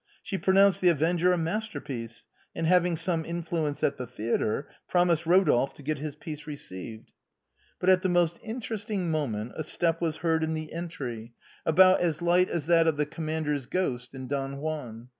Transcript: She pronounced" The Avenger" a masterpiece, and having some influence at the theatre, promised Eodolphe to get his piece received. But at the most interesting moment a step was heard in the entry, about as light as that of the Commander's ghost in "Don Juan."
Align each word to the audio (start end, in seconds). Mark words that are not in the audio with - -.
She 0.23 0.35
pronounced" 0.39 0.81
The 0.81 0.89
Avenger" 0.89 1.31
a 1.31 1.37
masterpiece, 1.37 2.25
and 2.55 2.65
having 2.65 2.97
some 2.97 3.23
influence 3.23 3.83
at 3.83 3.97
the 3.97 4.07
theatre, 4.07 4.67
promised 4.89 5.25
Eodolphe 5.25 5.73
to 5.75 5.83
get 5.83 5.99
his 5.99 6.15
piece 6.15 6.47
received. 6.47 7.11
But 7.79 7.89
at 7.91 8.01
the 8.01 8.09
most 8.09 8.39
interesting 8.41 9.11
moment 9.11 9.51
a 9.55 9.63
step 9.63 10.01
was 10.01 10.17
heard 10.25 10.43
in 10.43 10.55
the 10.55 10.73
entry, 10.73 11.33
about 11.67 11.99
as 12.01 12.19
light 12.19 12.49
as 12.49 12.65
that 12.65 12.87
of 12.87 12.97
the 12.97 13.05
Commander's 13.05 13.67
ghost 13.67 14.15
in 14.15 14.27
"Don 14.27 14.57
Juan." 14.57 15.09